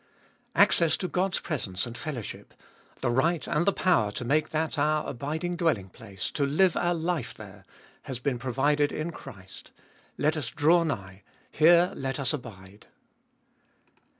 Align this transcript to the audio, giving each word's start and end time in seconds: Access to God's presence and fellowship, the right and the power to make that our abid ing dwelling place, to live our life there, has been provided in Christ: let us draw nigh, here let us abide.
Access 0.55 0.97
to 0.97 1.07
God's 1.07 1.39
presence 1.39 1.85
and 1.85 1.95
fellowship, 1.95 2.55
the 3.01 3.11
right 3.11 3.45
and 3.45 3.67
the 3.67 3.71
power 3.71 4.11
to 4.13 4.25
make 4.25 4.49
that 4.49 4.79
our 4.79 5.13
abid 5.13 5.43
ing 5.43 5.55
dwelling 5.55 5.89
place, 5.89 6.31
to 6.31 6.43
live 6.43 6.75
our 6.75 6.95
life 6.95 7.35
there, 7.35 7.65
has 8.05 8.17
been 8.17 8.39
provided 8.39 8.91
in 8.91 9.11
Christ: 9.11 9.69
let 10.17 10.35
us 10.35 10.49
draw 10.49 10.83
nigh, 10.83 11.21
here 11.51 11.93
let 11.95 12.19
us 12.19 12.33
abide. 12.33 12.87